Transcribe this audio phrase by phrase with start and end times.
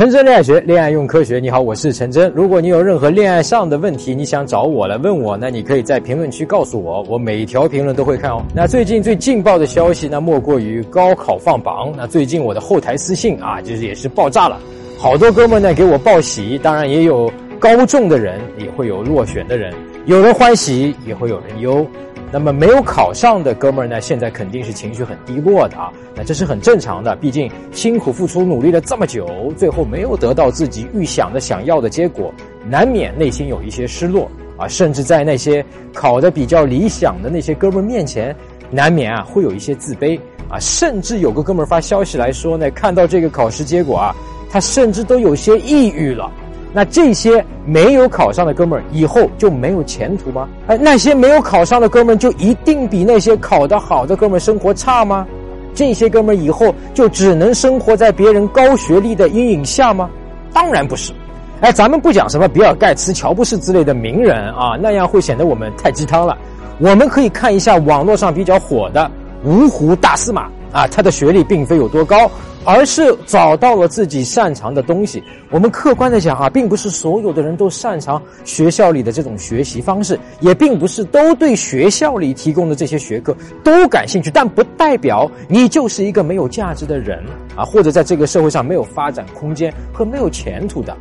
[0.00, 1.38] 陈真恋爱学，恋爱用科学。
[1.38, 2.32] 你好，我是陈真。
[2.34, 8.42] 如果你有任何恋爱上的问题，你想找我来问我，那你可以在评论区告诉我，我每一条评论都会看哦。
[8.54, 11.92] 那最近最劲爆的消息，那莫过于高考放榜。
[11.98, 14.58] 那最近我的后台私信啊，就是也是爆炸了，
[14.96, 19.70] 好多哥们呢给我报喜，当然也有高中的人，也会有落选的人，
[20.06, 21.86] 有人欢喜，也会有人忧。
[22.32, 25.90] 那么没有考上的哥们儿呢，现在肯定是情绪很低落的啊。
[26.14, 32.32] 那这是很正常的，毕竟辛苦付出、努力了这么久，最后没有得到自己预想的、想要的结果，
[32.68, 34.68] 难免内心有一些失落啊。
[34.68, 38.34] 甚至在那些考得比较理想的那些哥们儿面前，
[38.70, 40.16] 难免啊会有一些自卑
[40.48, 40.56] 啊。
[40.60, 44.14] 甚至有个哥们儿发消息来说呢，看到这个考试结果啊，
[44.48, 46.30] 他甚至都有些抑郁了。
[46.72, 50.48] 那这些没有考上的哥们儿以后就没有前途吗？
[50.68, 55.26] 哎，那些没有考上的哥们儿就一定比那些考得好的哥们儿生活差吗？
[55.74, 60.08] 这些哥们儿以后就只能生活在别人高学历的阴影下吗？
[60.52, 61.12] 当然不是。
[61.60, 66.36] 哎，咱们不讲什么比尔盖茨、乔布斯之类的名人啊，那样会显得我们太鸡汤了。
[66.78, 69.10] 我们可以看一下网络上比较火的
[69.44, 72.30] 芜湖大司马啊，他的学历并非有多高。
[72.62, 75.24] 而是找到了自己擅长的东西。
[75.48, 84.30] 我们客观的讲啊，并不是所有的人都擅长学校里的这种学习方式，也并不是都对学校里提供的这些学科都感兴趣。
[84.30, 87.24] 但不代表你就是一个没有价值的人
[87.56, 90.94] 啊，或者在这个社会上没有发展空间和没有前途的。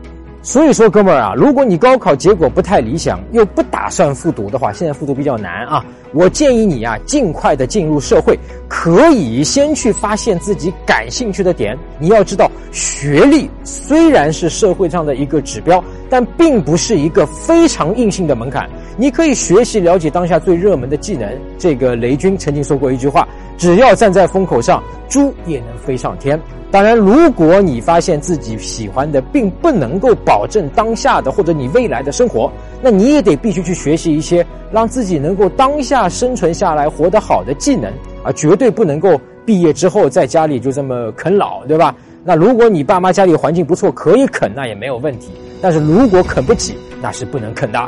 [0.49, 5.85] 所以说，哥们儿啊，如果你高考结果不太理想，又不打算复读的话，现在复读比较难啊。
[6.11, 8.35] 我建议你啊，尽快的进入社会，
[8.67, 11.77] 可以先去发现自己感兴趣的点。
[11.99, 18.67] 你要知道，学历虽然是社会上的一个指标，但并不是一个非常硬性的门槛。
[18.99, 21.25] 你可以学习了解当下最热门的技能。
[21.57, 23.25] 这个雷军曾经说过一句话：
[23.57, 26.37] 只要站在风口上，猪也能飞上天。
[26.69, 37.89] 当然，如果你发现自己喜欢的并不能够保证当下的或者你未来的生活，那你也得必须去学习一些让自己能够当下生存下来、活得好的技能
[38.21, 38.33] 啊！
[38.33, 41.95] 绝对不能够毕业之后在家里就这么啃老，对吧？
[42.25, 45.31] 那如果你爸妈家里环境不错，可以啃，那也没有问题。
[45.61, 47.79] 但是如果啃不起，那是不能啃的。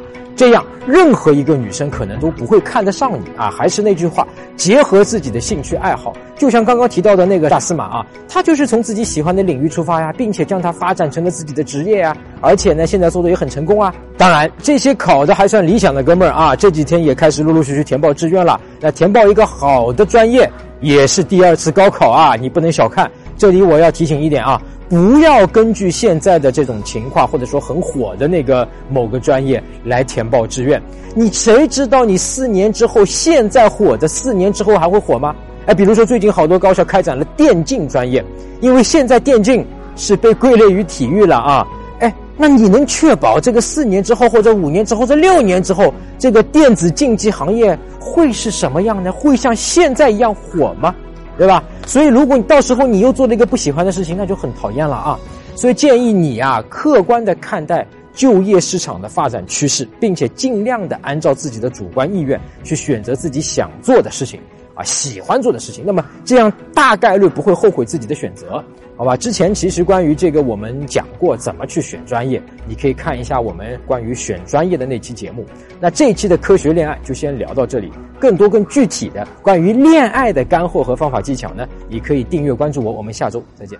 [0.41, 3.53] 这样，任何一个女生可能都不会看得上你啊！
[3.55, 13.93] 还是那句话，结合自己的兴趣爱好，就像刚刚提到的那个大司马啊，他就是从自己喜欢的领域出发呀，并且将它发展成了自己的职业呀，而且呢，现在做的也很成功啊。
[14.17, 18.59] 当然，这些考的还算理想的哥们儿啊，这几天也开始陆陆续续填报志愿了。
[18.79, 23.07] 那填报一个好的专业，也是第二次高考啊，你不能小看。
[23.37, 24.59] 这里我要提醒一点啊。
[24.91, 30.81] 不要根据现在的这种情况，或者说很火的那个某个专业来填报志愿。
[31.15, 35.33] 你谁知道你四年之后现在火的，四年之后还会火吗？
[35.65, 38.21] 哎，比如说最近好多高校开展了电竞专业，
[38.59, 39.65] 因为现在电竞
[39.95, 41.65] 是被归类于体育了啊。
[41.99, 49.09] 哎，那你能确保这个四年之后，或者五年之后，这六年之后，这个电子竞技行业会是什么样呢？
[49.09, 50.93] 会像现在一样火吗？
[51.37, 51.63] 对吧？
[51.85, 55.19] 所以，如果你到时候你又做了一个不喜欢的事情，那就很讨厌了啊！
[55.55, 64.39] 所以建议你啊，客观的看待就业市场的发展趋势，并且尽量的按照自己的主观意愿去选择自己想做的事情。
[64.73, 68.63] 啊，喜欢做的事情，那么这样大概率不会后悔自己的选择，
[69.01, 69.17] 好吧？
[69.17, 75.43] 之前其实关于这个我们讲过怎么去选专业，你可以看一下我们关于选专业的那期节目。
[75.79, 83.79] 那这一期的科学恋爱就先聊到这里，更多更具体的关于恋爱的干货和方法技巧呢，你可以订阅关注我，我们下周再见。